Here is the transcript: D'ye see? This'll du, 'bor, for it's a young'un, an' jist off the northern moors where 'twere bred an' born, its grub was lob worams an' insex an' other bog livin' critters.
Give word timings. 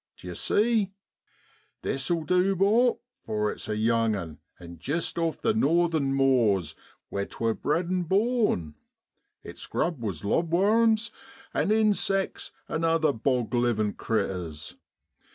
D'ye 0.17 0.33
see? 0.33 0.93
This'll 1.83 2.23
du, 2.23 2.55
'bor, 2.55 2.97
for 3.23 3.51
it's 3.51 3.69
a 3.69 3.77
young'un, 3.77 4.39
an' 4.59 4.79
jist 4.79 5.19
off 5.19 5.39
the 5.39 5.53
northern 5.53 6.15
moors 6.15 6.73
where 7.09 7.27
'twere 7.27 7.53
bred 7.53 7.85
an' 7.85 8.01
born, 8.05 8.73
its 9.43 9.67
grub 9.67 10.01
was 10.01 10.25
lob 10.25 10.49
worams 10.49 11.11
an' 11.53 11.69
insex 11.71 12.49
an' 12.67 12.83
other 12.83 13.13
bog 13.13 13.53
livin' 13.53 13.93
critters. 13.93 14.75